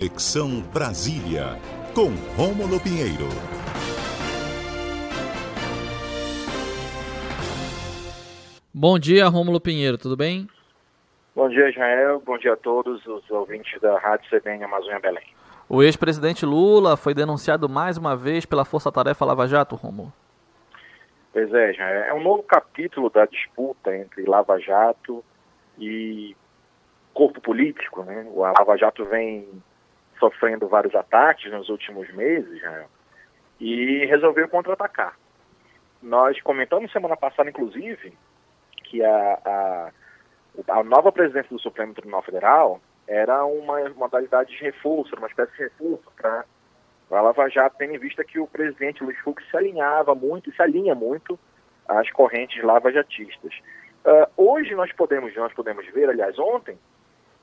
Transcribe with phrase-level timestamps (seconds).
[0.00, 1.58] Conexão Brasília,
[1.94, 3.28] com Rômulo Pinheiro.
[8.72, 10.48] Bom dia, Rômulo Pinheiro, tudo bem?
[11.36, 12.22] Bom dia, Israel.
[12.24, 15.26] Bom dia a todos os ouvintes da Rádio CBN Amazônia Belém.
[15.68, 20.10] O ex-presidente Lula foi denunciado mais uma vez pela Força Tarefa Lava Jato, Rômulo.
[21.30, 22.04] Pois é, Israel.
[22.04, 25.22] É um novo capítulo da disputa entre Lava Jato
[25.78, 26.34] e
[27.12, 28.26] corpo político, né?
[28.32, 29.46] O Lava Jato vem
[30.20, 32.86] sofrendo vários ataques nos últimos meses, Israel,
[33.58, 35.16] e resolveu contra-atacar.
[36.00, 38.16] Nós comentamos semana passada, inclusive,
[38.84, 39.90] que a, a,
[40.68, 45.64] a nova presidência do Supremo Tribunal Federal era uma modalidade de reforço, uma espécie de
[45.64, 46.44] reforço para
[47.10, 50.62] a Lava Jato, tendo em vista que o presidente Luiz Fux se alinhava muito, se
[50.62, 51.38] alinha muito
[51.88, 53.52] às correntes lavajatistas.
[54.04, 56.78] Uh, hoje nós podemos, nós podemos ver, aliás, ontem,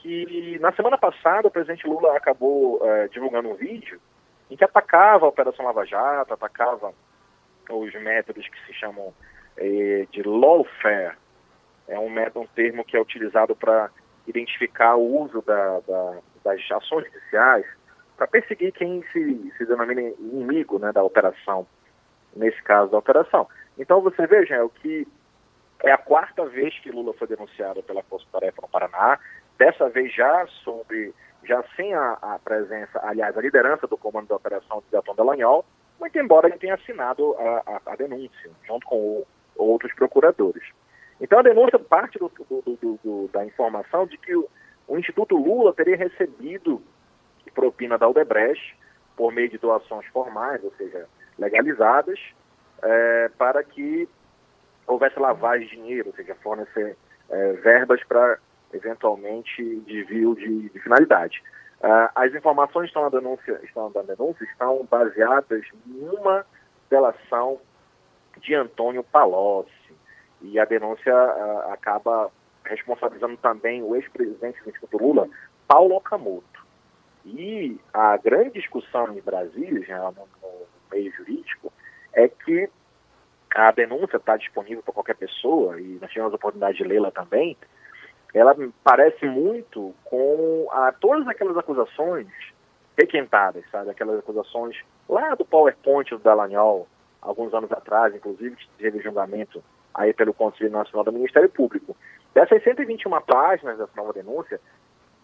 [0.00, 4.00] que na semana passada o presidente Lula acabou uh, divulgando um vídeo
[4.50, 6.92] em que atacava a Operação Lava Jato, atacava
[7.70, 9.14] os métodos que se chamam
[9.56, 11.16] eh, de lawfare.
[11.86, 13.90] É um método, um termo que é utilizado para
[14.26, 17.64] identificar o uso da, da, das ações judiciais
[18.16, 21.64] para perseguir quem se, se denomina inimigo né, da operação,
[22.34, 23.48] nesse caso da operação.
[23.78, 25.06] Então você veja o que
[25.82, 29.18] é a quarta vez que Lula foi denunciado pela Força Tarefa no Paraná,
[29.60, 31.12] dessa vez já sobre,
[31.44, 35.66] já sem a, a presença, aliás, a liderança do comando da operação de Delton Dallagnol,
[36.00, 40.64] muito embora ele tenha assinado a, a, a denúncia, junto com o, outros procuradores.
[41.20, 44.48] Então a denúncia parte do, do, do, da informação de que o,
[44.88, 46.82] o, Instituto Lula teria recebido
[47.54, 48.74] propina da Aldebrecht
[49.14, 51.06] por meio de doações formais, ou seja,
[51.38, 52.18] legalizadas,
[52.82, 54.08] é, para que
[54.86, 56.96] houvesse lavagem de dinheiro, ou seja, fornecer
[57.28, 58.38] é, verbas para
[58.72, 61.42] eventualmente desvio de, de finalidade.
[61.80, 66.44] Uh, as informações estão na denúncia, estão na denúncia estão baseadas em uma
[66.90, 67.58] delação
[68.38, 69.72] de Antônio Palocci
[70.42, 72.30] e a denúncia uh, acaba
[72.64, 75.28] responsabilizando também o ex-presidente do Instituto Lula,
[75.66, 76.60] Paulo Okamoto.
[77.24, 81.72] E a grande discussão em Brasília, já no, no meio jurídico,
[82.12, 82.68] é que
[83.54, 87.56] a denúncia está disponível para qualquer pessoa, e nós tivemos a oportunidade de lê-la também,
[88.34, 88.54] ela
[88.84, 92.28] parece muito com a, todas aquelas acusações
[92.96, 93.90] requentadas, sabe?
[93.90, 94.76] Aquelas acusações
[95.08, 96.86] lá do PowerPoint do Dallagnol,
[97.20, 99.62] alguns anos atrás, inclusive, que teve julgamento
[99.94, 101.96] aí pelo Conselho Nacional do Ministério Público.
[102.34, 104.60] Dessas 121 páginas dessa nova denúncia,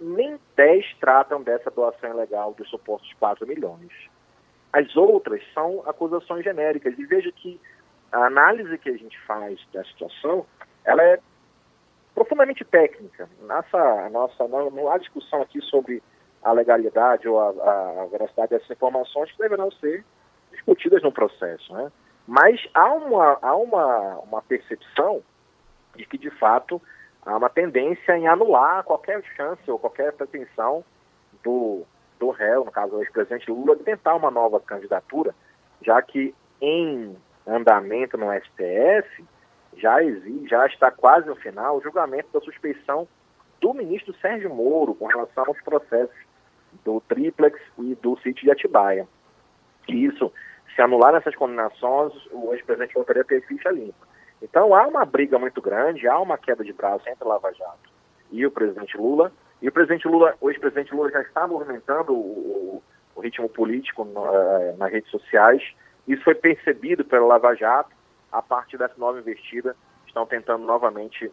[0.00, 3.92] nem 10 tratam dessa doação ilegal dos supostos 4 milhões.
[4.72, 6.98] As outras são acusações genéricas.
[6.98, 7.60] E veja que
[8.12, 10.44] a análise que a gente faz da situação,
[10.84, 11.18] ela é
[12.46, 13.28] profundamente técnica.
[13.42, 16.02] Nossa, nossa, não, não há discussão aqui sobre
[16.42, 20.04] a legalidade ou a, a, veracidade dessas informações que deverão ser
[20.52, 21.72] discutidas no processo.
[21.72, 21.90] Né?
[22.26, 25.22] Mas há, uma, há uma, uma percepção
[25.96, 26.80] de que, de fato,
[27.24, 30.84] há uma tendência em anular qualquer chance ou qualquer pretensão
[31.42, 31.82] do,
[32.18, 35.34] do réu, no caso o ex-presidente Lula, de tentar uma nova candidatura,
[35.82, 39.24] já que em andamento no STF
[39.76, 43.06] já existe, já está quase no final o julgamento da suspeição
[43.60, 46.16] do ministro Sérgio Moro com relação aos processos
[46.84, 49.06] do Triplex e do sítio de Atibaia.
[49.88, 50.32] E isso,
[50.74, 54.06] se anular essas condenações, o ex-presidente voltaria a ter ficha limpa.
[54.42, 57.90] Então há uma briga muito grande, há uma queda de braço entre Lava Jato
[58.30, 59.32] e o presidente Lula.
[59.60, 62.82] E o presidente Lula, o ex-presidente Lula já está movimentando o,
[63.14, 65.62] o, ritmo político eh, nas redes sociais.
[66.06, 67.95] Isso foi percebido pela Lava Jato
[68.30, 69.76] a partir dessa nova investida,
[70.06, 71.30] estão tentando novamente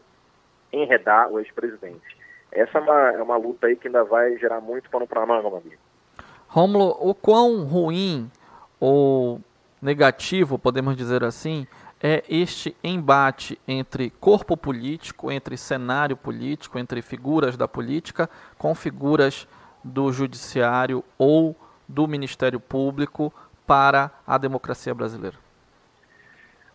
[0.71, 2.17] enredar o ex-presidente.
[2.51, 5.49] Essa é uma, é uma luta aí que ainda vai gerar muito pano para manga,
[5.49, 5.81] meu amigo.
[6.47, 8.29] Rômulo, o quão ruim
[8.79, 9.41] ou
[9.81, 11.65] negativo, podemos dizer assim,
[12.01, 19.47] é este embate entre corpo político, entre cenário político, entre figuras da política com figuras
[19.83, 21.55] do judiciário ou
[21.87, 23.33] do Ministério Público
[23.65, 25.37] para a democracia brasileira?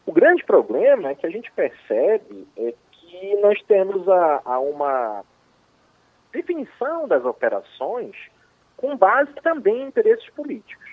[0.08, 5.22] O grande problema é que a gente percebe é que nós temos a, a uma
[6.32, 8.16] definição das operações
[8.75, 10.88] com base também em interesses políticos.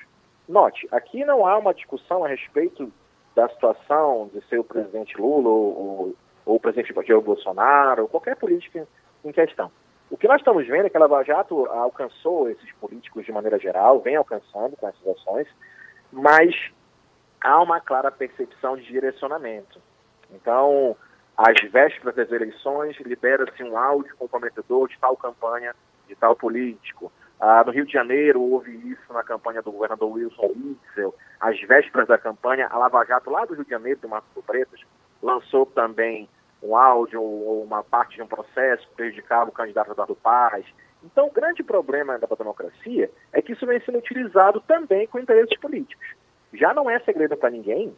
[0.49, 2.91] Note, aqui não há uma discussão a respeito
[3.33, 6.15] da situação de ser o presidente Lula ou, ou,
[6.45, 8.85] ou o presidente Jair Bolsonaro, ou qualquer político em,
[9.23, 9.71] em questão.
[10.11, 13.57] O que nós estamos vendo é que a Lava Jato alcançou esses políticos de maneira
[13.59, 15.47] geral, vem alcançando com essas ações,
[16.11, 16.53] mas
[17.45, 19.79] há uma clara percepção de direcionamento.
[20.31, 20.97] Então,
[21.37, 25.75] às vésperas das eleições, libera-se um áudio comprometedor de tal campanha,
[26.07, 27.11] de tal político.
[27.39, 32.07] Ah, no Rio de Janeiro houve isso na campanha do governador Wilson Witzel, às vésperas
[32.07, 34.79] da campanha, a Lava Jato lá do Rio de Janeiro, do Marco Pretas,
[35.21, 36.27] lançou também
[36.63, 40.65] um áudio ou uma parte de um processo que prejudicava o candidato Eduardo Paz.
[41.03, 45.59] Então, o grande problema da democracia é que isso vem sendo utilizado também com interesses
[45.59, 46.07] políticos.
[46.55, 47.95] Já não é segredo para ninguém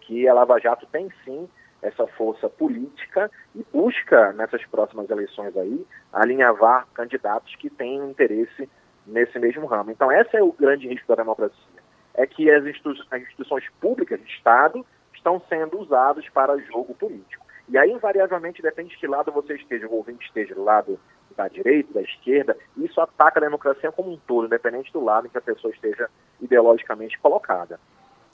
[0.00, 1.48] que a Lava Jato tem sim
[1.82, 8.68] essa força política e busca nessas próximas eleições aí alinhavar candidatos que têm interesse
[9.06, 9.90] nesse mesmo ramo.
[9.90, 11.82] Então, esse é o grande risco da democracia,
[12.14, 14.84] é que as, institu as instituições públicas de Estado
[15.14, 17.44] estão sendo usadas para jogo político.
[17.68, 20.98] E aí, invariavelmente, depende de que lado você esteja, o ouvinte esteja do lado
[21.36, 25.30] da direita, da esquerda, isso ataca a democracia como um todo, independente do lado em
[25.30, 26.08] que a pessoa esteja
[26.44, 27.78] ideologicamente colocada.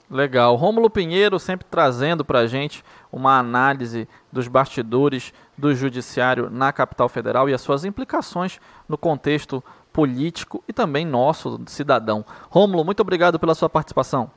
[0.09, 0.55] Legal.
[0.55, 7.07] Rômulo Pinheiro sempre trazendo para a gente uma análise dos bastidores do judiciário na capital
[7.07, 8.59] federal e as suas implicações
[8.89, 9.63] no contexto
[9.93, 12.25] político e também nosso cidadão.
[12.49, 14.29] Rômulo, muito obrigado pela sua participação.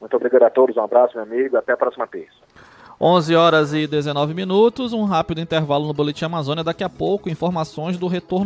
[0.00, 2.34] Muito obrigado a todos, um abraço, meu amigo, até a próxima terça.
[3.00, 6.64] 11 horas e 19 minutos, um rápido intervalo no Boletim Amazônia.
[6.64, 8.44] Daqui a pouco, informações do retorno